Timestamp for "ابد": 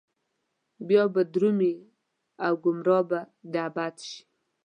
3.67-3.95